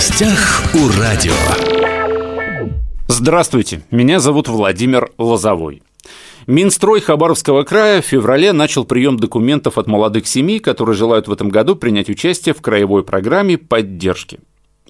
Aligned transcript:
гостях 0.00 0.62
у 0.72 0.98
радио. 0.98 1.34
Здравствуйте, 3.06 3.82
меня 3.90 4.18
зовут 4.18 4.48
Владимир 4.48 5.10
Лозовой. 5.18 5.82
Минстрой 6.46 7.02
Хабаровского 7.02 7.64
края 7.64 8.00
в 8.00 8.06
феврале 8.06 8.54
начал 8.54 8.86
прием 8.86 9.18
документов 9.18 9.76
от 9.76 9.88
молодых 9.88 10.26
семей, 10.26 10.58
которые 10.58 10.96
желают 10.96 11.28
в 11.28 11.32
этом 11.32 11.50
году 11.50 11.76
принять 11.76 12.08
участие 12.08 12.54
в 12.54 12.62
краевой 12.62 13.04
программе 13.04 13.58
поддержки. 13.58 14.40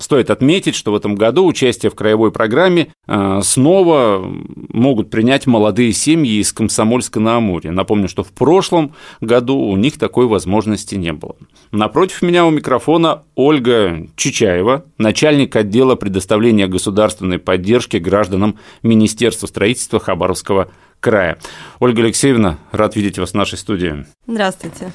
Стоит 0.00 0.30
отметить, 0.30 0.74
что 0.74 0.92
в 0.92 0.96
этом 0.96 1.14
году 1.14 1.44
участие 1.44 1.90
в 1.90 1.94
краевой 1.94 2.32
программе 2.32 2.90
э, 3.06 3.40
снова 3.42 4.26
могут 4.70 5.10
принять 5.10 5.46
молодые 5.46 5.92
семьи 5.92 6.40
из 6.40 6.54
Комсомольска 6.54 7.20
на 7.20 7.36
Амуре. 7.36 7.70
Напомню, 7.70 8.08
что 8.08 8.24
в 8.24 8.32
прошлом 8.32 8.94
году 9.20 9.58
у 9.58 9.76
них 9.76 9.98
такой 9.98 10.26
возможности 10.26 10.94
не 10.94 11.12
было. 11.12 11.36
Напротив 11.70 12.22
меня 12.22 12.46
у 12.46 12.50
микрофона 12.50 13.24
Ольга 13.34 14.08
Чичаева, 14.16 14.86
начальник 14.96 15.54
отдела 15.54 15.96
предоставления 15.96 16.66
государственной 16.66 17.38
поддержки 17.38 17.98
гражданам 17.98 18.58
Министерства 18.82 19.48
строительства 19.48 20.00
Хабаровского 20.00 20.70
края. 21.00 21.36
Ольга 21.78 22.02
Алексеевна, 22.02 22.58
рад 22.72 22.96
видеть 22.96 23.18
вас 23.18 23.32
в 23.32 23.34
нашей 23.34 23.58
студии. 23.58 24.06
Здравствуйте. 24.26 24.92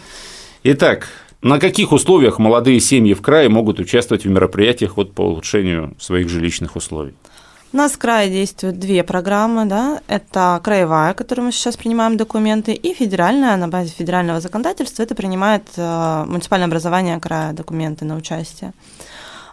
Итак, 0.63 1.09
на 1.41 1.59
каких 1.59 1.91
условиях 1.91 2.39
молодые 2.39 2.79
семьи 2.79 3.13
в 3.13 3.21
крае 3.21 3.49
могут 3.49 3.79
участвовать 3.79 4.25
в 4.25 4.29
мероприятиях 4.29 4.97
вот 4.97 5.13
по 5.13 5.21
улучшению 5.21 5.95
своих 5.99 6.29
жилищных 6.29 6.75
условий? 6.75 7.13
У 7.75 7.77
нас 7.77 7.91
в 7.91 7.97
крае 7.97 8.29
действуют 8.29 8.79
две 8.79 9.03
программы, 9.03 9.65
да, 9.65 9.99
это 10.07 10.61
краевая, 10.63 11.13
которую 11.13 11.47
мы 11.47 11.51
сейчас 11.51 11.75
принимаем 11.75 12.15
документы, 12.15 12.71
и 12.71 12.93
федеральная, 12.93 13.57
на 13.57 13.67
базе 13.67 13.89
федерального 13.89 14.39
законодательства, 14.39 15.03
это 15.03 15.13
принимает 15.13 15.63
э, 15.75 16.23
муниципальное 16.25 16.67
образование 16.67 17.19
края 17.19 17.51
документы 17.51 18.05
на 18.05 18.15
участие. 18.15 18.71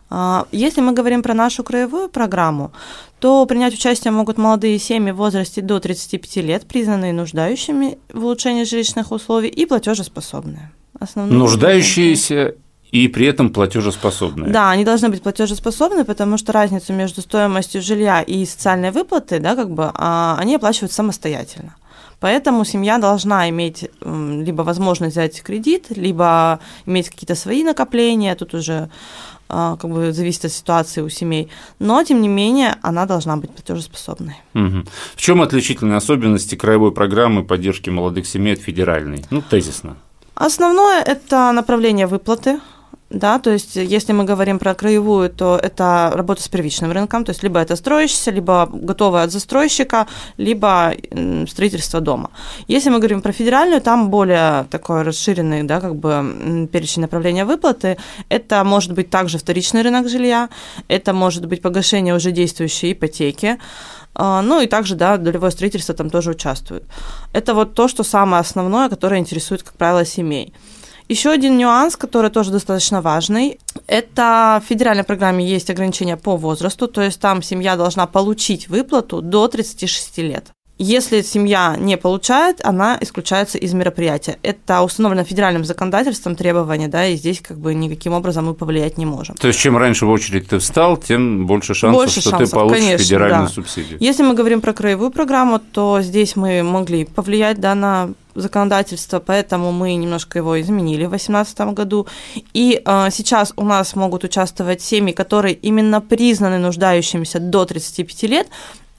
Э, 0.08 0.44
если 0.52 0.80
мы 0.80 0.92
говорим 0.92 1.24
про 1.24 1.34
нашу 1.34 1.64
краевую 1.64 2.08
программу, 2.08 2.70
то 3.18 3.44
принять 3.46 3.74
участие 3.74 4.12
могут 4.12 4.38
молодые 4.38 4.78
семьи 4.78 5.10
в 5.10 5.16
возрасте 5.16 5.60
до 5.60 5.80
35 5.80 6.36
лет, 6.36 6.66
признанные 6.68 7.12
нуждающими 7.12 7.98
в 8.12 8.24
улучшении 8.24 8.62
жилищных 8.62 9.10
условий 9.10 9.48
и 9.48 9.66
платежеспособные 9.66 10.70
основные. 11.02 11.38
Нуждающиеся 11.38 12.54
и 12.90 13.08
при 13.08 13.26
этом 13.26 13.50
платежеспособные. 13.50 14.52
Да, 14.52 14.70
они 14.70 14.84
должны 14.84 15.08
быть 15.08 15.22
платежеспособны, 15.22 16.04
потому 16.04 16.36
что 16.36 16.52
разницу 16.52 16.92
между 16.92 17.22
стоимостью 17.22 17.80
жилья 17.80 18.20
и 18.22 18.44
социальной 18.44 18.90
выплаты, 18.90 19.38
да, 19.38 19.56
как 19.56 19.70
бы, 19.70 19.90
а, 19.94 20.36
они 20.38 20.56
оплачивают 20.56 20.92
самостоятельно. 20.92 21.74
Поэтому 22.20 22.64
семья 22.64 22.98
должна 22.98 23.48
иметь 23.50 23.90
либо 24.00 24.62
возможность 24.62 25.16
взять 25.16 25.42
кредит, 25.42 25.86
либо 25.90 26.60
иметь 26.86 27.10
какие-то 27.10 27.34
свои 27.34 27.64
накопления. 27.64 28.36
Тут 28.36 28.54
уже 28.54 28.90
а, 29.48 29.76
как 29.76 29.90
бы 29.90 30.12
зависит 30.12 30.44
от 30.44 30.52
ситуации 30.52 31.00
у 31.00 31.08
семей. 31.08 31.48
Но, 31.80 32.04
тем 32.04 32.22
не 32.22 32.28
менее, 32.28 32.76
она 32.80 33.06
должна 33.06 33.36
быть 33.36 33.50
платежеспособной. 33.50 34.36
Угу. 34.54 34.84
В 35.16 35.20
чем 35.20 35.42
отличительные 35.42 35.96
особенности 35.96 36.54
краевой 36.54 36.92
программы 36.92 37.44
поддержки 37.44 37.90
молодых 37.90 38.26
семей 38.26 38.54
от 38.54 38.60
федеральной? 38.60 39.24
Ну, 39.30 39.42
тезисно. 39.42 39.96
Основное– 40.34 41.02
это 41.06 41.52
направление 41.52 42.06
выплаты, 42.06 42.60
да, 43.12 43.38
то 43.38 43.50
есть 43.50 43.76
если 43.76 44.12
мы 44.12 44.24
говорим 44.24 44.58
про 44.58 44.74
краевую, 44.74 45.28
то 45.30 45.58
это 45.62 46.10
работа 46.14 46.42
с 46.42 46.48
первичным 46.48 46.92
рынком, 46.92 47.24
то 47.24 47.30
есть 47.30 47.42
либо 47.42 47.60
это 47.60 47.76
строящийся, 47.76 48.30
либо 48.30 48.68
готовое 48.72 49.24
от 49.24 49.30
застройщика, 49.30 50.06
либо 50.38 50.94
строительство 51.48 52.00
дома. 52.00 52.30
Если 52.68 52.90
мы 52.90 52.98
говорим 52.98 53.20
про 53.20 53.32
федеральную, 53.32 53.80
там 53.80 54.08
более 54.08 54.64
такой 54.70 55.02
расширенный, 55.02 55.62
да, 55.62 55.80
как 55.80 55.96
бы 55.96 56.68
перечень 56.72 57.02
направления 57.02 57.44
выплаты. 57.44 57.98
Это 58.30 58.64
может 58.64 58.92
быть 58.92 59.10
также 59.10 59.38
вторичный 59.38 59.82
рынок 59.82 60.08
жилья, 60.08 60.48
это 60.88 61.12
может 61.12 61.46
быть 61.46 61.60
погашение 61.60 62.14
уже 62.14 62.32
действующей 62.32 62.92
ипотеки, 62.92 63.58
а, 64.14 64.42
ну 64.42 64.60
и 64.60 64.66
также, 64.66 64.94
да, 64.94 65.16
долевое 65.16 65.50
строительство 65.50 65.94
там 65.94 66.10
тоже 66.10 66.30
участвует. 66.30 66.84
Это 67.32 67.54
вот 67.54 67.74
то, 67.74 67.88
что 67.88 68.04
самое 68.04 68.40
основное, 68.40 68.88
которое 68.88 69.20
интересует, 69.20 69.62
как 69.62 69.74
правило, 69.74 70.04
семей. 70.04 70.52
Еще 71.12 71.30
один 71.30 71.58
нюанс, 71.58 71.96
который 71.96 72.30
тоже 72.30 72.50
достаточно 72.50 73.02
важный, 73.02 73.58
это 73.86 74.62
в 74.64 74.66
федеральной 74.66 75.04
программе 75.04 75.46
есть 75.46 75.68
ограничения 75.68 76.16
по 76.16 76.38
возрасту, 76.38 76.88
то 76.88 77.02
есть 77.02 77.20
там 77.20 77.42
семья 77.42 77.76
должна 77.76 78.06
получить 78.06 78.68
выплату 78.68 79.20
до 79.20 79.46
36 79.46 80.18
лет. 80.18 80.46
Если 80.82 81.22
семья 81.22 81.76
не 81.78 81.96
получает, 81.96 82.60
она 82.64 82.98
исключается 83.00 83.56
из 83.56 83.72
мероприятия. 83.72 84.38
Это 84.42 84.82
установлено 84.82 85.22
федеральным 85.22 85.64
законодательством 85.64 86.34
требования, 86.34 86.88
да, 86.88 87.06
и 87.06 87.14
здесь 87.14 87.40
как 87.40 87.58
бы 87.58 87.72
никаким 87.72 88.14
образом 88.14 88.46
мы 88.46 88.54
повлиять 88.54 88.98
не 88.98 89.06
можем. 89.06 89.36
То 89.36 89.46
есть 89.46 89.60
чем 89.60 89.76
раньше 89.76 90.06
в 90.06 90.10
очередь 90.10 90.48
ты 90.48 90.58
встал, 90.58 90.96
тем 90.96 91.46
больше 91.46 91.74
шансов, 91.74 92.02
больше 92.02 92.20
что 92.20 92.30
шансов, 92.30 92.48
ты 92.48 92.54
получишь 92.54 92.80
конечно, 92.80 93.04
федеральную 93.04 93.46
да. 93.46 93.54
субсидию. 93.54 93.96
Если 94.00 94.24
мы 94.24 94.34
говорим 94.34 94.60
про 94.60 94.72
краевую 94.72 95.12
программу, 95.12 95.60
то 95.60 96.02
здесь 96.02 96.34
мы 96.34 96.64
могли 96.64 97.04
повлиять 97.04 97.60
да, 97.60 97.76
на 97.76 98.10
законодательство, 98.34 99.20
поэтому 99.20 99.72
мы 99.72 99.94
немножко 99.94 100.38
его 100.38 100.60
изменили 100.60 101.04
в 101.04 101.10
2018 101.10 101.60
году. 101.74 102.06
И 102.54 102.82
э, 102.84 103.08
сейчас 103.10 103.52
у 103.56 103.64
нас 103.64 103.94
могут 103.94 104.24
участвовать 104.24 104.82
семьи, 104.82 105.12
которые 105.12 105.54
именно 105.54 106.00
признаны 106.00 106.58
нуждающимися 106.58 107.38
до 107.40 107.64
35 107.64 108.22
лет, 108.30 108.48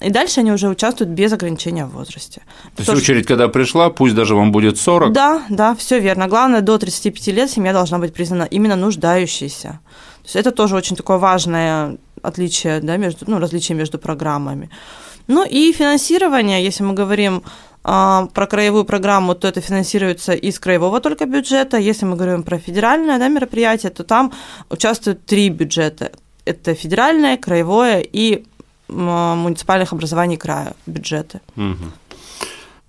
и 0.03 0.09
дальше 0.09 0.41
они 0.41 0.51
уже 0.51 0.69
участвуют 0.69 1.11
без 1.11 1.33
ограничения 1.33 1.85
в 1.85 1.91
возрасте. 1.91 2.41
То 2.75 2.83
есть 2.83 2.89
очередь, 2.89 3.25
когда 3.27 3.47
пришла, 3.47 3.89
пусть 3.89 4.15
даже 4.15 4.35
вам 4.35 4.51
будет 4.51 4.77
40? 4.77 5.11
Да, 5.11 5.43
да, 5.49 5.73
все 5.75 5.99
верно. 5.99 6.27
Главное, 6.27 6.61
до 6.61 6.77
35 6.77 7.27
лет 7.27 7.49
семья 7.49 7.73
должна 7.73 7.99
быть 7.99 8.13
признана 8.13 8.43
именно 8.43 8.75
нуждающейся. 8.75 9.79
То 10.21 10.25
есть 10.25 10.35
это 10.35 10.51
тоже 10.51 10.75
очень 10.75 10.95
такое 10.95 11.17
важное 11.17 11.97
отличие, 12.23 12.79
да, 12.79 12.97
между, 12.97 13.25
ну, 13.27 13.39
различие 13.39 13.77
между 13.77 13.99
программами. 13.99 14.69
Ну 15.27 15.45
и 15.45 15.71
финансирование, 15.73 16.63
если 16.63 16.83
мы 16.83 16.93
говорим 16.93 17.43
а, 17.83 18.27
про 18.33 18.47
краевую 18.47 18.85
программу, 18.85 19.35
то 19.35 19.47
это 19.47 19.61
финансируется 19.61 20.33
из 20.33 20.59
краевого 20.59 20.99
только 20.99 21.25
бюджета. 21.25 21.77
Если 21.77 22.05
мы 22.05 22.15
говорим 22.15 22.43
про 22.43 22.57
федеральное 22.57 23.19
да, 23.19 23.27
мероприятие, 23.27 23.91
то 23.91 24.03
там 24.03 24.31
участвуют 24.69 25.25
три 25.25 25.49
бюджета. 25.49 26.11
Это 26.45 26.73
федеральное, 26.75 27.37
краевое 27.37 28.05
и 28.13 28.45
муниципальных 28.87 29.93
образований 29.93 30.37
края 30.37 30.73
бюджеты. 30.85 31.41
Угу. 31.55 31.91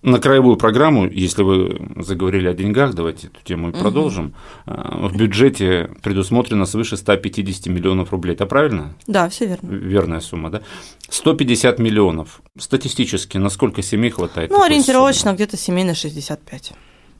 На 0.03 0.19
краевую 0.19 0.56
программу, 0.56 1.06
если 1.06 1.43
вы 1.43 1.88
заговорили 1.97 2.47
о 2.47 2.53
деньгах, 2.53 2.93
давайте 2.93 3.28
эту 3.28 3.41
тему 3.43 3.71
и 3.71 3.72
продолжим. 3.72 4.34
Угу. 4.66 5.09
В 5.09 5.16
бюджете 5.16 5.91
предусмотрено 6.03 6.66
свыше 6.66 6.99
150 6.99 7.66
миллионов 7.69 8.10
рублей. 8.12 8.34
Это 8.34 8.44
правильно? 8.44 8.94
Да, 9.06 9.31
все 9.31 9.47
верно. 9.47 9.66
Верная 9.66 10.21
сумма, 10.21 10.50
да? 10.50 10.60
150 11.09 11.78
миллионов. 11.78 12.43
Статистически, 12.59 13.38
насколько 13.38 13.81
семей 13.83 14.10
хватает? 14.10 14.50
Ну, 14.50 14.62
ориентировочно 14.62 15.33
где-то 15.33 15.56
семей 15.56 15.84
на 15.84 15.94
65. 15.94 16.72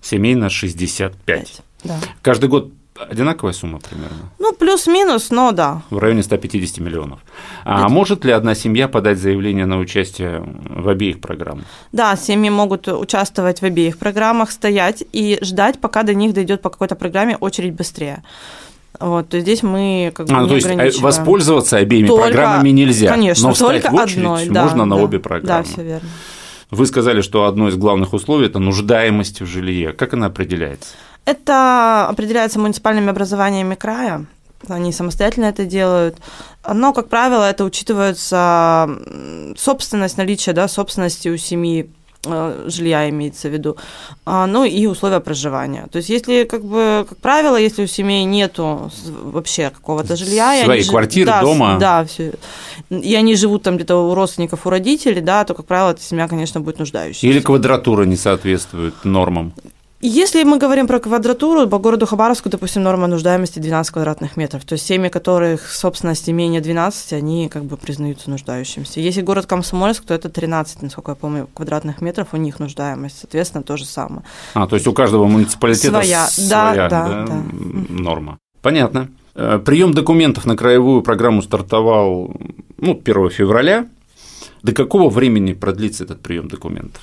Семей 0.03 0.35
на 0.35 0.51
65. 0.51 1.17
5, 1.25 1.63
да. 1.85 1.99
Каждый 2.21 2.51
год 2.51 2.71
одинаковая 2.99 3.53
сумма 3.53 3.81
примерно? 3.81 4.31
Ну, 4.39 4.53
плюс-минус, 4.53 5.31
но 5.31 5.53
да. 5.53 5.83
В 5.91 5.99
районе 5.99 6.23
150 6.23 6.79
миллионов. 6.79 7.21
А 7.65 7.89
может 7.89 8.25
ли 8.25 8.33
одна 8.33 8.55
семья 8.55 8.89
подать 8.89 9.19
заявление 9.19 9.67
на 9.67 9.79
участие 9.79 10.45
в 10.69 10.89
обеих 10.89 11.21
программах? 11.21 11.65
Да, 11.93 12.17
семьи 12.17 12.51
могут 12.51 12.89
участвовать 12.89 13.61
в 13.61 13.65
обеих 13.65 13.99
программах, 13.99 14.51
стоять 14.51 15.05
и 15.13 15.39
ждать, 15.43 15.81
пока 15.81 16.03
до 16.03 16.15
них 16.15 16.35
дойдет 16.35 16.63
по 16.63 16.71
какой-то 16.71 16.95
программе 16.95 17.37
очередь 17.37 17.75
быстрее. 17.75 18.23
Вот, 19.01 19.29
то 19.29 19.41
здесь 19.41 19.65
мы 19.65 20.13
как 20.15 20.29
бы 20.29 20.35
а, 20.35 20.43
не 20.43 20.49
то 20.49 20.55
есть 20.55 20.69
э, 20.69 21.01
воспользоваться 21.01 21.79
обеими 21.79 22.07
только, 22.07 22.23
программами 22.23 22.71
нельзя, 22.71 23.09
конечно, 23.09 23.49
но 23.49 23.55
встать 23.55 23.83
только 23.83 23.91
в 23.91 23.95
очередь 23.95 24.19
одной, 24.19 24.47
можно 24.47 24.79
да, 24.79 24.87
на 24.87 24.97
да, 24.97 25.03
обе 25.03 25.19
программы. 25.19 25.65
Да, 25.65 25.69
все 25.69 25.83
верно. 25.83 26.09
Вы 26.71 26.87
сказали, 26.87 27.21
что 27.21 27.45
одно 27.45 27.69
из 27.69 27.77
главных 27.77 28.13
условий– 28.13 28.47
это 28.49 28.61
нуждаемость 28.61 29.41
в 29.41 29.47
жилье. 29.47 29.93
Как 29.93 30.15
она 30.15 30.27
определяется? 30.27 30.95
Это 31.25 32.07
определяется 32.09 32.59
муниципальными 32.59 33.09
образованиями 33.09 33.75
края. 33.75 34.27
Они 34.69 34.93
самостоятельно 34.93 35.47
это 35.47 35.65
делают. 35.65 36.17
Но, 36.73 36.93
как 36.93 37.09
правило, 37.09 37.49
это 37.49 37.65
учитывается 37.65 38.89
собственность, 39.57 40.17
наличие 40.17 40.55
да, 40.55 40.69
собственности 40.69 41.29
у 41.29 41.37
семьи 41.37 41.91
э, 42.27 42.65
жилья 42.69 43.09
имеется 43.11 43.49
в 43.49 43.53
виду, 43.53 43.77
а, 44.25 44.47
ну 44.47 44.65
и 44.65 44.87
условия 44.87 45.21
проживания. 45.21 45.87
То 45.93 45.99
есть, 45.99 46.09
если, 46.09 46.45
как 46.45 46.65
бы, 46.65 47.05
как 47.07 47.19
правило, 47.19 47.57
если 47.57 47.85
у 47.85 47.87
семей 47.87 48.25
нету 48.25 48.91
вообще 49.07 49.69
какого-то 49.69 50.17
жилья, 50.17 50.65
своей 50.65 50.81
они 50.81 50.89
квартиры, 50.89 51.27
да, 51.27 51.43
дома, 51.43 51.77
да, 51.79 52.05
все, 52.07 52.33
и 52.89 53.15
они 53.15 53.37
живут 53.37 53.65
там 53.65 53.77
где-то 53.77 53.97
у 53.97 54.15
родственников, 54.15 54.67
у 54.67 54.71
родителей, 54.71 55.21
да, 55.21 55.45
то, 55.45 55.53
как 55.53 55.67
правило, 55.67 55.91
эта 55.91 56.01
семья, 56.01 56.27
конечно, 56.27 56.61
будет 56.61 56.79
нуждающейся. 56.79 57.27
Или 57.27 57.41
квадратура 57.41 58.05
не 58.05 58.17
соответствует 58.17 59.05
нормам. 59.05 59.53
Если 60.07 60.43
мы 60.43 60.59
говорим 60.59 60.87
про 60.87 61.01
квадратуру, 61.01 61.67
по 61.67 61.79
городу 61.79 62.05
Хабаровску, 62.05 62.51
допустим, 62.51 62.83
норма 62.83 63.07
нуждаемости 63.07 63.59
12 63.59 63.91
квадратных 63.91 64.37
метров. 64.37 64.63
То 64.67 64.75
есть 64.75 64.85
семьи, 64.85 65.09
которых 65.09 65.73
собственности 65.73 66.31
менее 66.31 66.61
12, 66.61 67.15
они 67.15 67.49
как 67.49 67.65
бы 67.65 67.79
признаются 67.79 68.29
нуждающимися. 68.29 69.01
Если 69.01 69.23
город 69.23 69.47
Комсомольск, 69.47 70.05
то 70.05 70.13
это 70.13 70.29
13, 70.29 70.83
насколько 70.83 71.13
я 71.13 71.15
помню, 71.15 71.49
квадратных 71.55 72.03
метров, 72.03 72.29
у 72.35 72.37
них 72.37 72.61
нуждаемость, 72.61 73.21
соответственно, 73.21 73.63
то 73.63 73.79
же 73.79 73.87
самое. 73.87 74.25
А, 74.53 74.67
то 74.67 74.77
есть 74.77 74.87
у 74.87 74.93
каждого 74.93 75.25
муниципалитета 75.25 75.89
своя, 75.89 76.27
своя 76.27 76.51
да, 76.51 76.75
да, 76.75 77.09
да, 77.09 77.27
да. 77.27 77.43
норма. 77.89 78.39
Понятно. 78.61 79.09
Э, 79.35 79.59
Прием 79.59 79.95
документов 79.95 80.45
на 80.45 80.55
краевую 80.55 81.01
программу 81.01 81.41
стартовал 81.41 82.31
ну, 82.77 83.01
1 83.03 83.31
февраля. 83.31 83.89
До 84.63 84.73
какого 84.73 85.09
времени 85.09 85.55
продлится 85.55 86.05
этот 86.05 86.21
прием 86.21 86.49
документов? 86.49 87.01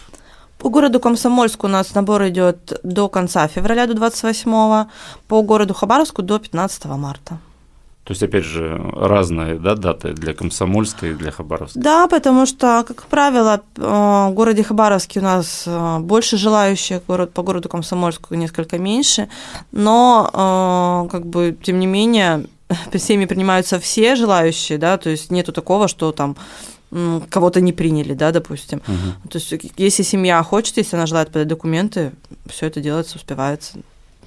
По 0.61 0.69
городу 0.69 0.99
Комсомольску 0.99 1.65
у 1.65 1.69
нас 1.69 1.95
набор 1.95 2.27
идет 2.27 2.79
до 2.83 3.09
конца 3.09 3.47
февраля, 3.47 3.87
до 3.87 3.95
28 3.95 4.85
по 5.27 5.41
городу 5.41 5.73
Хабаровску 5.73 6.21
до 6.21 6.37
15 6.37 6.85
марта. 6.85 7.39
То 8.03 8.11
есть, 8.11 8.21
опять 8.21 8.43
же, 8.43 8.79
разные 8.95 9.55
да, 9.55 9.75
даты 9.75 10.13
для 10.13 10.33
Комсомольска 10.35 11.07
и 11.07 11.13
для 11.13 11.31
Хабаровска. 11.31 11.79
Да, 11.79 12.07
потому 12.07 12.45
что, 12.45 12.83
как 12.87 13.03
правило, 13.03 13.61
э, 13.77 13.81
в 13.81 14.31
городе 14.33 14.63
Хабаровске 14.63 15.19
у 15.19 15.23
нас 15.23 15.63
э, 15.65 15.99
больше 15.99 16.37
желающих, 16.37 17.01
город, 17.07 17.33
по 17.33 17.41
городу 17.41 17.67
Комсомольску 17.67 18.35
несколько 18.35 18.77
меньше, 18.77 19.29
но, 19.71 20.29
э, 20.31 21.09
как 21.11 21.25
бы, 21.25 21.57
тем 21.63 21.79
не 21.79 21.87
менее, 21.87 22.45
всеми 22.93 23.25
принимаются 23.25 23.79
все 23.79 24.15
желающие, 24.15 24.77
да, 24.77 24.97
то 24.97 25.09
есть 25.09 25.31
нету 25.31 25.53
такого, 25.53 25.87
что 25.87 26.11
там 26.11 26.35
кого-то 27.29 27.61
не 27.61 27.73
приняли, 27.73 28.13
да, 28.13 28.31
допустим. 28.31 28.81
Угу. 28.87 29.29
То 29.29 29.37
есть, 29.37 29.53
если 29.77 30.03
семья 30.03 30.41
хочет, 30.43 30.77
если 30.77 30.95
она 30.95 31.05
желает 31.05 31.29
подать 31.29 31.47
документы, 31.47 32.11
все 32.49 32.67
это 32.67 32.81
делается, 32.81 33.17
успевается. 33.17 33.79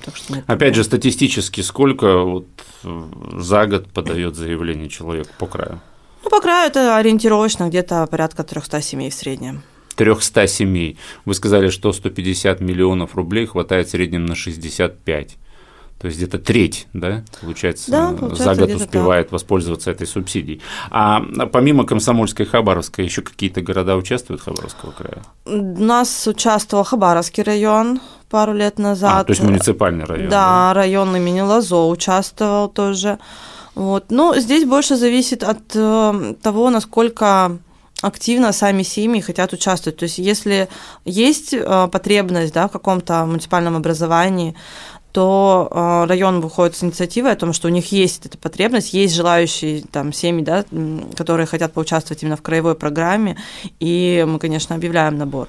Так 0.05 0.17
что 0.17 0.43
Опять 0.47 0.75
же, 0.75 0.85
статистически 0.85 1.61
сколько 1.61 2.19
вот 2.19 2.47
за 2.83 3.67
год 3.67 3.91
подает 3.91 4.35
заявление 4.35 4.89
человек 4.89 5.29
по 5.39 5.47
краю? 5.47 5.81
Ну, 6.23 6.31
по 6.31 6.41
краю 6.41 6.69
это 6.69 6.97
ориентировочно 6.97 7.69
где-то 7.69 8.07
порядка 8.07 8.45
300 8.45 8.81
семей 8.83 9.11
в 9.11 9.15
среднем. 9.15 9.63
300 9.97 10.47
семей. 10.47 10.99
Вы 11.25 11.35
сказали, 11.35 11.69
что 11.69 11.93
150 11.93 12.61
миллионов 12.61 13.15
рублей 13.15 13.47
хватает 13.47 13.89
в 13.89 13.91
среднем 13.91 14.27
на 14.27 14.35
65. 14.35 15.37
То 15.99 16.09
есть 16.09 16.19
где-то 16.19 16.39
треть, 16.39 16.87
да, 16.93 17.23
получается, 17.41 17.91
да, 17.91 18.13
получается 18.13 18.55
за 18.55 18.55
год 18.55 18.75
успевает 18.75 19.27
так. 19.27 19.33
воспользоваться 19.33 19.91
этой 19.91 20.07
субсидией. 20.07 20.61
А 20.91 21.21
помимо 21.51 21.85
Комсомольской 21.87 22.45
и 22.45 22.49
Хабаровска, 22.49 23.01
еще 23.01 23.23
какие-то 23.23 23.63
города 23.63 23.97
участвуют 23.97 24.43
Хабаровского 24.43 24.91
края? 24.91 25.23
У 25.47 25.83
нас 25.83 26.27
участвовал 26.27 26.85
Хабаровский 26.85 27.43
район 27.43 28.01
пару 28.29 28.53
лет 28.53 28.79
назад. 28.79 29.23
А, 29.23 29.25
то 29.25 29.31
есть 29.31 29.43
муниципальный 29.43 30.05
район. 30.05 30.29
Да, 30.29 30.69
да? 30.69 30.75
район 30.75 31.17
имени 31.17 31.41
Лазо 31.41 31.89
участвовал 31.89 32.69
тоже. 32.69 33.19
Вот. 33.75 34.07
Ну, 34.11 34.35
здесь 34.37 34.65
больше 34.65 34.97
зависит 34.97 35.43
от 35.43 35.61
э, 35.75 36.35
того, 36.43 36.71
насколько 36.71 37.59
активно 38.03 38.53
сами 38.53 38.83
семьи 38.83 39.21
хотят 39.21 39.53
участвовать. 39.53 39.99
То 39.99 40.05
есть, 40.05 40.19
если 40.19 40.69
есть 41.05 41.55
э, 41.55 41.89
потребность 41.91 42.53
да, 42.53 42.69
в 42.69 42.73
каком-то 42.73 43.25
муниципальном 43.25 43.77
образовании, 43.77 44.55
то 45.15 45.69
э, 45.71 46.09
район 46.09 46.41
выходит 46.41 46.75
с 46.75 46.83
инициативой 46.83 47.31
о 47.31 47.37
том, 47.37 47.53
что 47.53 47.69
у 47.69 47.71
них 47.71 47.93
есть 47.93 48.27
эта 48.27 48.37
потребность, 48.37 48.93
есть 48.95 49.15
желающие 49.15 49.83
там 49.93 50.13
семьи, 50.13 50.45
да, 50.45 50.65
которые 51.17 51.47
хотят 51.47 51.73
поучаствовать 51.73 52.25
именно 52.25 52.37
в 52.37 52.43
краевой 52.43 52.75
программе, 52.75 53.37
и 53.79 54.25
мы, 54.27 54.41
конечно, 54.41 54.75
объявляем 54.75 55.17
набор. 55.17 55.47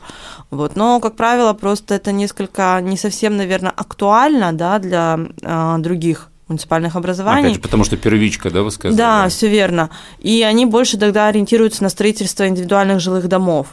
Вот. 0.52 0.76
Но, 0.76 1.00
как 1.00 1.16
правило, 1.16 1.54
просто 1.54 1.96
это 1.96 2.12
несколько 2.12 2.80
не 2.80 2.96
совсем, 2.96 3.38
наверное, 3.38 3.72
актуально 3.76 4.54
да, 4.54 4.78
для 4.78 5.20
э, 5.42 5.76
других 5.80 6.30
муниципальных 6.48 6.96
образований. 6.96 7.46
Опять 7.46 7.56
же, 7.56 7.62
потому 7.62 7.86
что 7.86 7.98
первичка, 7.98 8.52
да, 8.52 8.62
вы 8.62 8.70
сказали? 8.70 8.96
Да, 8.96 9.28
все 9.30 9.48
верно. 9.50 9.90
И 10.20 10.44
они 10.44 10.68
больше 10.68 11.00
тогда 11.00 11.28
ориентируются 11.28 11.82
на 11.82 11.90
строительство 11.90 12.48
индивидуальных 12.48 13.00
жилых 13.00 13.28
домов 13.28 13.70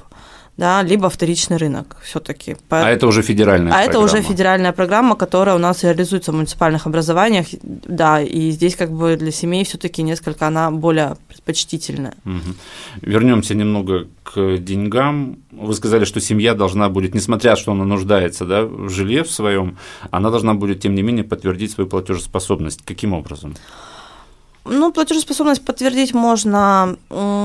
да, 0.57 0.83
либо 0.83 1.09
вторичный 1.09 1.57
рынок 1.57 1.97
все-таки. 2.03 2.57
А 2.69 2.91
это 2.91 3.07
уже 3.07 3.23
федеральная 3.23 3.73
а 3.73 3.75
программа? 3.75 3.87
А 3.87 3.89
это 3.89 3.99
уже 4.01 4.23
федеральная 4.23 4.73
программа, 4.73 5.17
которая 5.17 5.57
у 5.57 5.59
нас 5.59 5.83
реализуется 5.83 6.31
в 6.31 6.35
муниципальных 6.35 6.87
образованиях, 6.87 7.47
да, 7.63 8.21
и 8.21 8.51
здесь 8.51 8.77
как 8.77 8.93
бы 8.93 9.17
для 9.17 9.33
семей 9.33 9.65
все-таки 9.65 10.03
несколько 10.03 10.47
она 10.47 10.71
более 10.71 11.17
предпочтительная. 11.29 12.15
Угу. 12.27 12.55
Вернемся 13.01 13.55
немного 13.55 14.09
к 14.25 14.59
деньгам. 14.59 15.39
Вы 15.51 15.75
сказали, 15.75 16.05
что 16.05 16.21
семья 16.21 16.55
должна 16.55 16.89
будет, 16.91 17.15
несмотря 17.15 17.57
что 17.57 17.73
она 17.73 17.85
нуждается 17.85 18.45
да, 18.45 18.65
в 18.65 18.91
жилье 18.91 19.25
в 19.25 19.31
своем, 19.31 19.79
она 20.11 20.31
должна 20.31 20.55
будет, 20.55 20.81
тем 20.81 20.95
не 20.95 21.03
менее, 21.03 21.25
подтвердить 21.25 21.71
свою 21.71 21.89
платежеспособность. 21.89 22.83
Каким 22.85 23.15
образом? 23.15 23.55
Ну, 24.65 24.93
платежеспособность 24.93 25.65
подтвердить 25.65 26.15
можно 26.15 26.97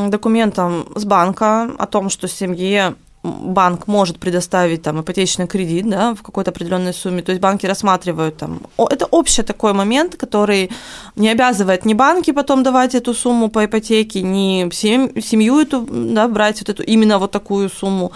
документом 0.09 0.87
с 0.95 1.03
банка 1.05 1.71
о 1.77 1.85
том, 1.87 2.09
что 2.09 2.27
семье 2.27 2.95
банк 3.23 3.87
может 3.87 4.19
предоставить 4.19 4.83
там 4.83 5.01
ипотечный 5.01 5.47
кредит 5.47 5.89
да, 5.89 6.13
в 6.13 6.21
какой-то 6.21 6.51
определенной 6.51 6.93
сумме. 6.93 7.21
То 7.21 7.31
есть 7.31 7.41
банки 7.41 7.65
рассматривают 7.65 8.37
там. 8.37 8.61
Это 8.77 9.05
общий 9.05 9.43
такой 9.43 9.73
момент, 9.73 10.15
который 10.15 10.71
не 11.15 11.29
обязывает 11.29 11.85
ни 11.85 11.93
банки 11.93 12.31
потом 12.31 12.63
давать 12.63 12.95
эту 12.95 13.13
сумму 13.13 13.49
по 13.49 13.65
ипотеке, 13.65 14.21
ни 14.21 14.69
семью 14.71 15.59
эту 15.59 15.87
да, 15.89 16.27
брать 16.27 16.59
вот 16.59 16.69
эту 16.69 16.83
именно 16.83 17.19
вот 17.19 17.31
такую 17.31 17.69
сумму. 17.69 18.11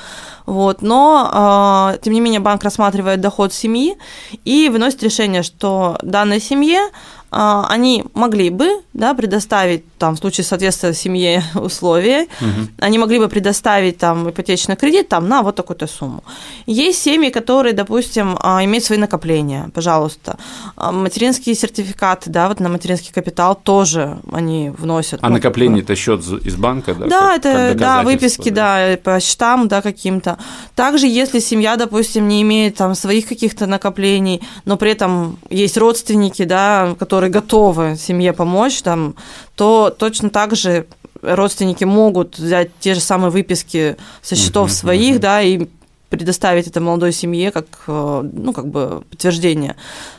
Вот. 0.45 0.81
Но, 0.81 1.93
э, 1.93 1.97
тем 2.03 2.13
не 2.13 2.21
менее, 2.21 2.39
банк 2.39 2.63
рассматривает 2.63 3.21
доход 3.21 3.53
семьи 3.53 3.97
и 4.45 4.69
выносит 4.69 5.03
решение, 5.03 5.43
что 5.43 5.97
данной 6.01 6.39
семье 6.39 6.89
они 7.31 8.03
могли 8.13 8.49
бы 8.49 8.81
да, 8.93 9.13
предоставить, 9.13 9.83
там, 9.97 10.15
в 10.15 10.19
случае 10.19 10.43
соответствия 10.43 10.93
семье 10.93 11.43
условия, 11.55 12.23
угу. 12.41 12.67
они 12.79 12.97
могли 12.97 13.19
бы 13.19 13.29
предоставить 13.29 13.97
там, 13.97 14.29
ипотечный 14.29 14.75
кредит 14.75 15.07
там, 15.07 15.29
на 15.29 15.41
вот 15.41 15.55
такую-то 15.55 15.87
сумму. 15.87 16.23
Есть 16.65 17.01
семьи, 17.01 17.29
которые, 17.29 17.73
допустим, 17.73 18.37
а, 18.41 18.63
имеют 18.65 18.83
свои 18.83 18.97
накопления, 18.97 19.69
пожалуйста. 19.73 20.37
А, 20.75 20.91
материнские 20.91 21.55
сертификаты, 21.55 22.29
да, 22.29 22.49
вот 22.49 22.59
на 22.59 22.69
материнский 22.69 23.13
капитал 23.13 23.55
тоже 23.55 24.19
они 24.31 24.69
вносят. 24.69 25.19
А 25.23 25.29
ну, 25.29 25.35
накопление 25.35 25.83
это 25.83 25.95
счет 25.95 26.21
из 26.21 26.55
банка, 26.55 26.93
да? 26.93 27.07
Да, 27.07 27.27
как, 27.27 27.45
это 27.45 27.69
как 27.69 27.77
да, 27.77 28.03
выписки, 28.03 28.49
да. 28.49 28.91
да, 28.91 28.97
по 28.97 29.19
счетам, 29.19 29.67
да, 29.67 29.81
каким-то. 29.81 30.37
Также, 30.75 31.07
если 31.07 31.39
семья, 31.39 31.77
допустим, 31.77 32.27
не 32.27 32.41
имеет 32.41 32.75
там 32.75 32.95
своих 32.95 33.27
каких-то 33.27 33.67
накоплений, 33.67 34.41
но 34.65 34.75
при 34.75 34.91
этом 34.91 35.37
есть 35.49 35.77
родственники, 35.77 36.43
да, 36.43 36.95
которые 36.99 37.20
которые 37.21 37.31
готовы 37.31 37.95
семье 37.97 38.33
помочь, 38.33 38.81
там, 38.81 39.15
то 39.55 39.95
точно 39.95 40.29
так 40.29 40.55
же 40.55 40.87
родственники 41.21 41.83
могут 41.83 42.39
взять 42.39 42.71
те 42.79 42.95
же 42.95 42.99
самые 42.99 43.29
выписки 43.29 43.95
со 44.23 44.35
счетов 44.35 44.69
uh-huh, 44.69 44.73
своих, 44.73 45.15
uh-huh. 45.17 45.19
да, 45.19 45.41
и 45.41 45.67
предоставить 46.09 46.67
это 46.67 46.81
молодой 46.81 47.11
семье 47.11 47.51
как, 47.51 47.65
э, 47.87 48.29
ну, 48.33 48.53
как 48.53 48.67
бы 48.67 49.03
подтверждение, 49.11 49.75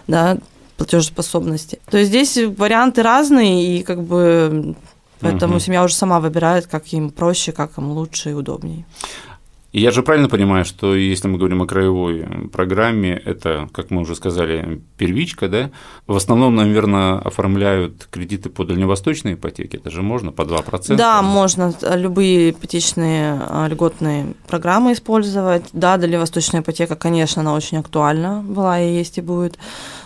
да, 0.06 0.38
платежеспособности. 0.76 1.80
То 1.90 1.98
есть 1.98 2.10
здесь 2.10 2.38
варианты 2.56 3.02
разные, 3.02 3.78
и 3.78 3.82
как 3.82 4.02
бы 4.02 4.76
поэтому 5.18 5.56
uh-huh. 5.56 5.60
семья 5.60 5.82
уже 5.82 5.94
сама 5.94 6.20
выбирает, 6.20 6.68
как 6.68 6.92
им 6.92 7.10
проще, 7.10 7.50
как 7.50 7.78
им 7.78 7.90
лучше 7.90 8.30
и 8.30 8.34
удобнее. 8.34 8.84
И 9.72 9.80
я 9.80 9.90
же 9.90 10.02
правильно 10.02 10.28
понимаю, 10.28 10.66
что 10.66 10.94
если 10.94 11.28
мы 11.28 11.38
говорим 11.38 11.62
о 11.62 11.66
краевой 11.66 12.48
программе, 12.52 13.14
это, 13.14 13.68
как 13.72 13.90
мы 13.90 14.02
уже 14.02 14.14
сказали, 14.14 14.82
первичка, 15.02 15.48
да? 15.48 15.70
В 16.06 16.14
основном, 16.14 16.54
наверное, 16.54 17.18
оформляют 17.18 18.06
кредиты 18.08 18.50
по 18.50 18.64
дальневосточной 18.64 19.34
ипотеке, 19.34 19.78
это 19.78 19.90
же 19.90 20.02
можно 20.02 20.30
по 20.30 20.42
2%? 20.42 20.94
Да, 20.94 21.22
можно 21.22 21.74
любые 21.94 22.50
ипотечные 22.50 23.40
а, 23.48 23.66
льготные 23.66 24.34
программы 24.46 24.92
использовать. 24.92 25.64
Да, 25.72 25.96
дальневосточная 25.96 26.60
ипотека, 26.60 26.94
конечно, 26.94 27.42
она 27.42 27.54
очень 27.54 27.78
актуальна 27.78 28.44
была 28.46 28.80
и 28.80 28.94
есть 28.94 29.18
и 29.18 29.20
будет. 29.20 29.58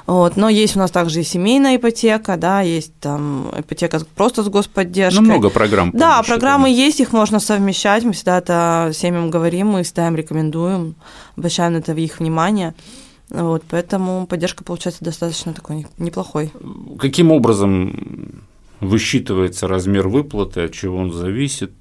Вот. 0.07 0.37
Но 0.37 0.49
есть 0.49 0.77
у 0.77 0.79
нас 0.79 0.91
также 0.91 1.21
и 1.21 1.25
семейная 1.25 1.77
ипотека, 1.77 2.39
да, 2.39 2.63
есть 2.63 2.99
там 2.99 3.51
ипотека 3.59 4.01
просто 4.15 4.43
с 4.43 4.49
господдержкой. 4.49 5.23
Ну, 5.23 5.33
много 5.33 5.51
программ. 5.51 5.91
Да, 5.93 6.23
программы 6.23 6.69
да. 6.69 6.75
есть, 6.75 7.01
их 7.01 7.13
можно 7.13 7.39
совмещать. 7.39 8.05
Мы 8.05 8.13
всегда 8.13 8.39
это 8.39 8.93
семьям 8.95 9.31
говорим, 9.31 9.69
мы 9.69 9.83
всегда 9.83 10.07
им 10.07 10.17
рекомендуем, 10.17 10.95
обращаем 11.37 11.75
на 11.75 11.79
это 11.79 11.93
их 11.93 12.19
внимание. 12.19 12.75
Вот, 13.31 13.65
поэтому 13.69 14.27
поддержка 14.27 14.63
получается 14.65 15.05
достаточно 15.05 15.53
такой 15.53 15.87
неплохой. 15.99 16.53
Каким 16.99 17.33
образом 17.33 18.45
высчитывается 18.81 19.67
размер 19.67 20.09
выплаты, 20.09 20.65
от 20.65 20.73
чего 20.73 20.99
он 20.99 21.13
зависит, 21.13 21.73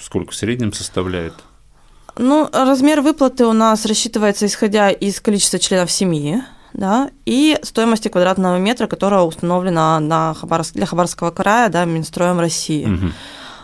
сколько 0.00 0.32
в 0.32 0.34
среднем 0.34 0.72
составляет? 0.72 1.34
Ну, 2.16 2.48
размер 2.52 3.00
выплаты 3.00 3.44
у 3.46 3.52
нас 3.52 3.84
рассчитывается 3.86 4.46
исходя 4.46 4.90
из 4.90 5.20
количества 5.20 5.58
членов 5.58 5.90
семьи, 5.90 6.42
да, 6.72 7.10
и 7.26 7.58
стоимости 7.62 8.08
квадратного 8.08 8.58
метра, 8.58 8.86
которая 8.86 9.22
установлена 9.22 10.00
на 10.00 10.34
Хабаровск, 10.34 10.74
для 10.74 10.86
Хабаровского 10.86 11.30
края 11.30 11.68
да, 11.68 11.84
Минстроем 11.84 12.40
России. 12.40 12.86
Угу. 12.86 13.12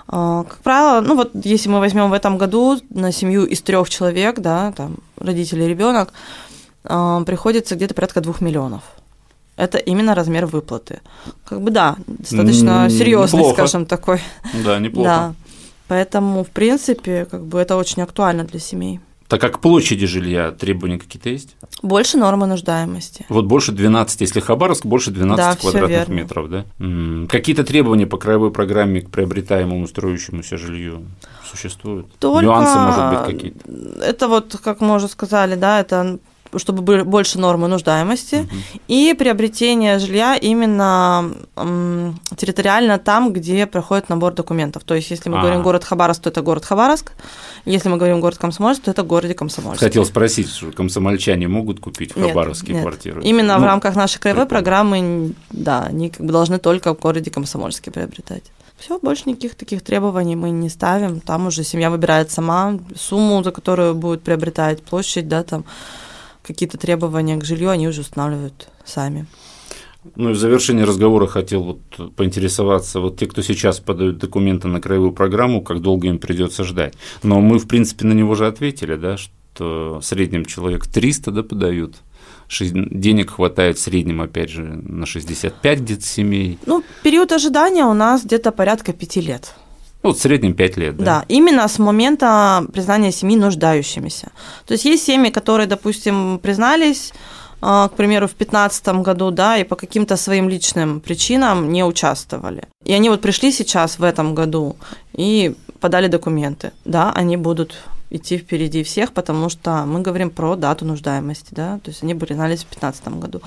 Как 0.07 0.59
правило, 0.59 1.01
ну 1.01 1.17
вот 1.17 1.33
если 1.45 1.69
мы 1.69 1.81
возьмем 1.81 2.11
в 2.11 2.13
этом 2.13 2.39
году 2.39 2.79
на 2.91 3.11
семью 3.11 3.45
из 3.47 3.63
трех 3.63 3.89
человек, 3.89 4.39
да, 4.39 4.73
там 4.73 4.97
родители 5.17 5.65
ребенок, 5.65 6.13
приходится 6.85 7.75
где-то 7.75 7.95
порядка 7.95 8.21
двух 8.21 8.41
миллионов. 8.41 8.83
Это 9.57 9.79
именно 9.79 10.15
размер 10.15 10.47
выплаты. 10.47 11.01
Как 11.45 11.61
бы 11.61 11.71
да, 11.71 11.97
достаточно 12.07 12.91
серьезный, 12.91 13.39
неплохо. 13.39 13.55
скажем 13.55 13.87
такой. 13.87 14.21
Да, 14.65 14.79
неплохо. 14.79 15.09
Да. 15.09 15.35
Поэтому, 15.87 16.45
в 16.45 16.51
принципе, 16.51 17.25
как 17.25 17.45
бы 17.45 17.59
это 17.59 17.77
очень 17.77 18.03
актуально 18.03 18.45
для 18.45 18.59
семей. 18.59 19.01
Так 19.29 19.41
как 19.41 19.61
площади 19.61 20.07
жилья 20.07 20.51
требования 20.51 20.99
какие-то 20.99 21.31
есть? 21.31 21.57
Больше 21.83 22.19
нормы 22.19 22.47
нуждаемости. 22.47 23.25
Вот 23.29 23.47
больше 23.47 23.73
12, 23.73 24.21
если 24.21 24.41
Хабаровск, 24.41 24.85
больше 24.85 25.11
12 25.11 25.37
Да, 25.37 25.57
квадратных 25.57 26.09
метров, 26.09 26.51
да? 26.51 26.65
Какие-то 27.29 27.65
требования 27.65 28.07
по 28.07 28.19
краевой 28.19 28.51
программе 28.51 29.01
к 29.01 29.11
приобретаемому 29.11 29.87
строящемуся 29.87 30.59
жилью 30.59 31.07
существуют? 31.51 32.13
Только 32.19 32.45
Нюансы, 32.45 32.79
может 32.79 33.11
быть, 33.11 33.35
какие-то? 33.35 34.05
Это 34.05 34.29
вот, 34.29 34.57
как 34.63 34.81
мы 34.81 34.97
уже 34.97 35.09
сказали, 35.09 35.55
да, 35.55 35.81
это 35.81 36.19
чтобы 36.59 36.83
были 36.83 37.03
больше 37.03 37.39
нормы 37.39 37.69
нуждаемости 37.69 38.49
и 38.89 39.15
приобретение 39.19 39.99
жилья 39.99 40.37
именно 40.37 41.31
территориально 42.37 42.99
там, 42.99 43.33
где 43.33 43.67
проходит 43.67 44.09
набор 44.09 44.35
документов. 44.35 44.85
То 44.85 44.95
есть, 44.95 45.11
если 45.11 45.29
мы 45.29 45.39
А. 45.39 45.41
говорим 45.43 45.63
город 45.63 45.85
Хабаровск, 45.85 46.23
то 46.23 46.31
это 46.31 46.43
город 46.43 46.65
Хабаровск. 46.65 47.13
Если 47.65 47.89
мы 47.89 47.97
говорим 47.97 48.21
город 48.21 48.39
Комсомольск, 48.39 48.83
то 48.83 48.91
это 48.91 49.03
городе 49.03 49.35
Комсомольск. 49.35 49.81
Хотел 49.81 50.05
спросить, 50.05 50.51
что 50.51 50.71
комсомольчане 50.73 51.49
могут 51.49 51.81
купить 51.81 52.13
в 52.13 52.17
Нет, 52.17 52.29
Хабаровске 52.29 52.73
нет. 52.73 52.83
квартиру? 52.83 53.21
Именно 53.21 53.57
в 53.59 53.61
Ну, 53.61 53.67
рамках 53.67 53.97
нашей 53.97 54.19
краевой 54.21 54.45
прикольно. 54.47 54.65
программы, 54.65 55.33
да, 55.51 55.85
они 55.85 56.11
как 56.11 56.27
бы 56.27 56.33
должны 56.33 56.59
только 56.59 56.95
в 56.95 56.99
городе 56.99 57.31
Комсомольске 57.31 57.91
приобретать. 57.91 58.45
Все, 58.77 58.99
больше 58.99 59.23
никаких 59.27 59.55
таких 59.55 59.83
требований 59.83 60.35
мы 60.37 60.51
не 60.51 60.69
ставим. 60.69 61.21
Там 61.21 61.47
уже 61.47 61.63
семья 61.65 61.91
выбирает 61.91 62.31
сама 62.33 62.79
сумму, 62.97 63.43
за 63.43 63.53
которую 63.53 63.95
будет 63.95 64.23
приобретать 64.23 64.83
площадь, 64.83 65.29
да, 65.29 65.43
там 65.45 65.65
какие-то 66.45 66.79
требования 66.79 67.37
к 67.37 67.45
жилью 67.45 67.71
они 67.71 67.89
уже 67.89 68.03
устанавливают 68.03 68.69
сами. 68.85 69.27
Ну 70.17 70.31
и 70.31 70.33
в 70.35 70.37
завершении 70.37 70.83
разговора 70.83 71.27
хотел 71.27 71.63
вот 71.63 72.15
поинтересоваться, 72.15 73.01
вот 73.01 73.19
те, 73.19 73.27
кто 73.27 73.41
сейчас 73.41 73.81
подают 73.81 74.19
документы 74.19 74.69
на 74.69 74.81
краевую 74.81 75.13
программу, 75.13 75.63
как 75.63 75.81
долго 75.81 76.09
им 76.09 76.19
придется 76.19 76.63
ждать. 76.63 76.95
Но 77.23 77.41
мы, 77.41 77.59
в 77.59 77.67
принципе, 77.67 78.07
на 78.07 78.13
него 78.13 78.33
уже 78.33 78.47
ответили, 78.47 78.97
да, 78.97 79.17
что 79.17 80.01
в 80.01 80.05
среднем 80.05 80.45
человек 80.45 80.87
300 80.87 81.31
да, 81.31 81.43
подают. 81.43 81.97
Денег 82.61 83.31
хватает 83.31 83.79
в 83.79 83.81
среднем, 83.81 84.21
опять 84.21 84.51
же, 84.51 84.63
на 84.63 85.07
65 85.07 85.81
где-то 85.81 86.03
семей. 86.03 86.59
Ну, 86.67 86.85
период 87.03 87.33
ожидания 87.33 87.87
у 87.87 87.95
нас 87.95 88.25
где-то 88.25 88.53
порядка 88.53 88.93
пяти 88.93 89.23
лет. 89.23 89.55
Ну, 90.05 90.13
в 90.13 90.19
среднем 90.19 90.55
5 90.55 90.77
лет, 90.77 90.97
да? 90.97 91.05
Да, 91.05 91.25
именно 91.29 91.67
с 91.67 91.79
момента 91.79 92.67
признания 92.73 93.11
семьи 93.11 93.37
нуждающимися. 93.37 94.31
То 94.67 94.75
есть 94.75 94.85
есть 94.85 95.05
семьи, 95.05 95.31
которые, 95.31 95.67
допустим, 95.67 96.39
признались, 96.39 97.13
а, 97.63 97.89
к 97.89 97.97
примеру, 97.97 98.27
в 98.27 98.37
2015 98.37 99.03
году, 99.03 99.31
да, 99.31 99.57
и 99.57 99.65
по 99.65 99.77
каким-то 99.77 100.17
своим 100.17 100.51
личным 100.51 101.01
причинам 101.01 101.73
не 101.73 101.85
участвовали. 101.85 102.65
И 102.85 102.93
они 102.93 103.09
вот 103.09 103.23
пришли 103.23 103.51
сейчас 103.51 103.99
в 103.99 104.03
этом 104.03 104.35
году 104.35 104.77
и 105.15 105.55
подали 105.81 106.09
документы. 106.09 106.73
Да, 106.85 107.11
они 107.17 107.39
будут 107.39 107.75
идти 108.11 108.37
впереди 108.37 108.83
всех, 108.83 109.13
потому 109.13 109.49
что 109.49 109.87
мы 109.87 110.03
говорим 110.03 110.29
про 110.29 110.55
дату 110.55 110.85
нуждаемости, 110.85 111.55
да, 111.55 111.79
то 111.83 111.91
есть 111.91 112.03
они 112.03 112.15
признались 112.15 112.59
в 112.59 112.69
2015 112.69 113.09
году. 113.21 113.41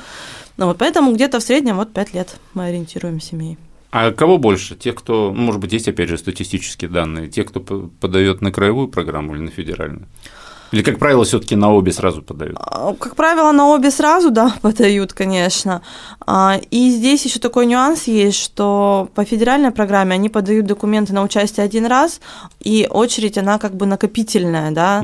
Ну 0.57 0.65
вот 0.65 0.77
поэтому 0.79 1.13
где-то 1.13 1.39
в 1.39 1.43
среднем 1.43 1.75
вот 1.75 1.93
5 1.93 2.13
лет 2.15 2.35
мы 2.55 2.65
ориентируем 2.65 3.21
семей. 3.21 3.57
А 3.91 4.11
кого 4.11 4.37
больше? 4.37 4.75
Те, 4.75 4.93
кто, 4.93 5.31
ну, 5.33 5.41
может 5.41 5.61
быть, 5.61 5.73
есть, 5.73 5.87
опять 5.87 6.09
же, 6.09 6.17
статистические 6.17 6.89
данные, 6.89 7.29
те, 7.29 7.43
кто 7.43 7.59
подает 7.59 8.41
на 8.41 8.51
краевую 8.51 8.87
программу 8.89 9.35
или 9.35 9.41
на 9.43 9.51
федеральную? 9.51 10.07
Или, 10.73 10.81
как 10.81 10.99
правило, 10.99 11.23
все-таки 11.23 11.55
на 11.55 11.73
обе 11.73 11.93
сразу 11.93 12.21
подают? 12.21 12.57
А, 12.59 12.93
Как 12.99 13.15
правило, 13.15 13.53
на 13.53 13.69
обе 13.69 13.89
сразу, 13.89 14.31
да, 14.31 14.53
подают, 14.61 15.13
конечно. 15.13 15.81
А, 16.25 16.59
И 16.71 16.89
здесь 16.89 17.23
еще 17.25 17.39
такой 17.39 17.65
нюанс 17.65 18.03
есть, 18.07 18.37
что 18.37 19.09
по 19.15 19.23
федеральной 19.23 19.71
программе 19.71 20.13
они 20.15 20.27
подают 20.29 20.65
документы 20.65 21.13
на 21.13 21.23
участие 21.23 21.63
один 21.65 21.85
раз, 21.85 22.19
и 22.59 22.85
очередь, 22.89 23.37
она 23.37 23.59
как 23.59 23.75
бы 23.75 23.85
накопительная, 23.85 24.71
да. 24.71 25.03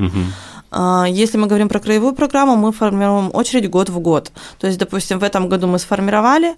А, 0.75 1.05
Если 1.07 1.37
мы 1.37 1.47
говорим 1.47 1.69
про 1.69 1.79
краевую 1.79 2.13
программу, 2.13 2.57
мы 2.57 2.73
формируем 2.73 3.29
очередь 3.33 3.69
год 3.69 3.89
в 3.89 3.99
год. 3.99 4.31
То 4.59 4.67
есть, 4.67 4.79
допустим, 4.79 5.19
в 5.19 5.23
этом 5.23 5.47
году 5.47 5.67
мы 5.67 5.79
сформировали, 5.79 6.55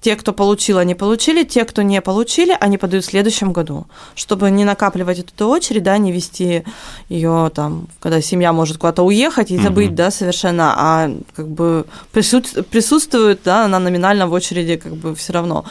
те, 0.00 0.16
кто 0.16 0.32
получил, 0.32 0.78
они 0.78 0.94
получили, 0.94 1.44
те, 1.44 1.64
кто 1.66 1.82
не 1.82 2.00
получили, 2.00 2.56
они 2.58 2.78
подают 2.78 3.04
в 3.04 3.08
следующем 3.10 3.52
году, 3.52 3.86
чтобы 4.14 4.50
не 4.50 4.64
накапливать 4.64 5.18
эту 5.18 5.48
очередь, 5.48 5.82
да, 5.82 5.98
не 5.98 6.10
вести 6.10 6.64
ее 7.10 7.50
там, 7.54 7.86
когда 8.00 8.22
семья 8.22 8.52
может 8.54 8.78
куда-то 8.78 9.02
уехать 9.02 9.50
и 9.50 9.58
забыть, 9.58 9.88
Мгм. 9.88 9.96
да, 9.96 10.10
совершенно, 10.10 10.74
а 10.76 11.10
как 11.34 11.48
бы 11.48 11.84
присут- 12.12 12.64
присутствует, 12.70 13.40
да, 13.44 13.66
она 13.66 13.78
номинально 13.78 14.26
в 14.26 14.32
очереди 14.32 14.76
как 14.76 14.94
бы 14.94 15.14
все 15.14 15.34
равно, 15.34 15.64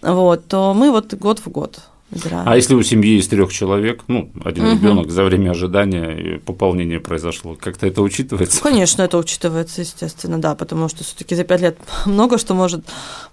вот, 0.00 0.46
то 0.48 0.72
мы 0.74 0.90
вот 0.90 1.12
год 1.14 1.38
в 1.40 1.48
год 1.48 1.80
выбираем. 2.12 2.48
А 2.48 2.56
если 2.56 2.74
у 2.74 2.82
семьи 2.82 3.18
из 3.18 3.26
трех 3.28 3.52
человек, 3.52 4.04
ну, 4.08 4.30
один 4.44 4.64
Мгм. 4.66 4.72
ребенок 4.78 5.10
за 5.10 5.24
время 5.24 5.50
ожидания 5.50 6.38
пополнение 6.44 7.00
произошло, 7.00 7.56
как-то 7.58 7.86
это 7.86 8.02
учитывается? 8.02 8.62
Конечно, 8.62 9.02
это 9.02 9.18
учитывается, 9.18 9.80
естественно, 9.80 10.40
да, 10.40 10.54
потому 10.54 10.88
что 10.88 11.02
все-таки 11.04 11.34
за 11.34 11.44
пять 11.44 11.60
лет 11.62 11.78
много 12.06 12.38
что 12.38 12.54
может 12.54 12.84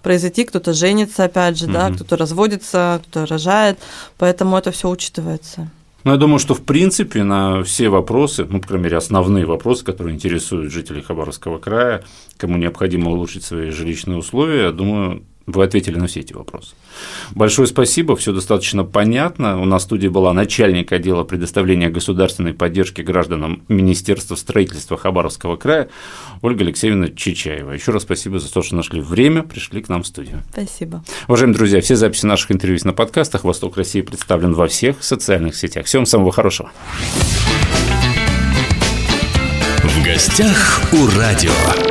произойти. 0.02 0.44
Кто-то 0.44 0.72
женится, 0.72 1.24
опять 1.24 1.58
же, 1.58 1.66
да, 1.66 1.88
Мгм. 1.88 1.96
кто-то 1.96 2.16
разводится, 2.16 3.00
кто 3.06 3.26
рожает, 3.26 3.78
поэтому 4.18 4.56
это 4.56 4.70
все 4.72 4.88
учитывается. 4.88 5.70
Ну, 6.02 6.12
я 6.12 6.16
думаю, 6.16 6.38
что 6.38 6.54
в 6.54 6.62
принципе 6.62 7.24
на 7.24 7.62
все 7.62 7.90
вопросы, 7.90 8.46
ну, 8.48 8.58
по 8.60 8.68
крайней 8.68 8.84
мере, 8.84 8.96
основные 8.96 9.44
вопросы, 9.44 9.84
которые 9.84 10.14
интересуют 10.14 10.72
жителей 10.72 11.02
Хабаровского 11.02 11.58
края, 11.58 12.02
кому 12.38 12.56
необходимо 12.56 13.10
улучшить 13.10 13.44
свои 13.44 13.68
жилищные 13.68 14.16
условия, 14.16 14.62
я 14.64 14.72
думаю, 14.72 15.24
вы 15.46 15.64
ответили 15.64 15.98
на 15.98 16.06
все 16.06 16.20
эти 16.20 16.32
вопросы. 16.32 16.74
Большое 17.34 17.66
спасибо, 17.66 18.16
все 18.16 18.32
достаточно 18.32 18.84
понятно. 18.84 19.60
У 19.60 19.64
нас 19.64 19.82
в 19.82 19.84
студии 19.86 20.08
была 20.08 20.32
начальник 20.32 20.92
отдела 20.92 21.24
предоставления 21.24 21.90
государственной 21.90 22.54
поддержки 22.54 23.02
гражданам 23.02 23.62
Министерства 23.68 24.34
строительства 24.36 24.96
Хабаровского 24.96 25.56
края 25.56 25.88
Ольга 26.42 26.64
Алексеевна 26.64 27.08
Чичаева. 27.08 27.72
Еще 27.72 27.92
раз 27.92 28.02
спасибо 28.02 28.38
за 28.38 28.52
то, 28.52 28.62
что 28.62 28.76
нашли 28.76 29.00
время, 29.00 29.42
пришли 29.42 29.82
к 29.82 29.88
нам 29.88 30.02
в 30.02 30.06
студию. 30.06 30.42
Спасибо. 30.52 31.02
Уважаемые 31.28 31.56
друзья, 31.56 31.80
все 31.80 31.96
записи 31.96 32.26
наших 32.26 32.52
интервью 32.52 32.74
есть 32.74 32.84
на 32.84 32.92
подкастах. 32.92 33.44
«Восток 33.44 33.76
России» 33.76 34.02
представлен 34.02 34.54
во 34.54 34.66
всех 34.68 35.02
социальных 35.02 35.56
сетях. 35.56 35.86
Всем 35.86 36.06
самого 36.06 36.32
хорошего. 36.32 36.70
В 39.82 40.04
гостях 40.04 40.82
у 40.92 41.06
радио. 41.18 41.89